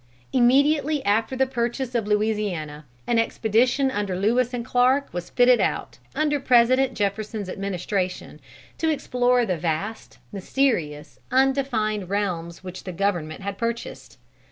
[0.33, 5.99] Immediately after the purchase of Louisiana, an expedition under Lewis and Clark was fitted out,
[6.15, 8.41] under President Jefferson's administration,
[8.79, 14.17] to explore the vast, mysterious, undefined realms which the government had purchased.